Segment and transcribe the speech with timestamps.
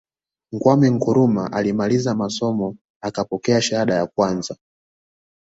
[0.61, 4.57] Kwame Nkrumah alimaliza masomo akapokea shahada yake ya kwanza